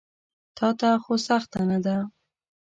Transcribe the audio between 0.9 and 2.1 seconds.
خو سخته نه ده.